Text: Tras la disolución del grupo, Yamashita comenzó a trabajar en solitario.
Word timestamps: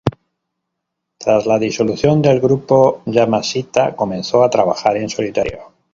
Tras 1.19 1.45
la 1.45 1.59
disolución 1.59 2.23
del 2.23 2.39
grupo, 2.41 3.03
Yamashita 3.05 3.95
comenzó 3.95 4.43
a 4.43 4.49
trabajar 4.49 4.97
en 4.97 5.09
solitario. 5.11 5.73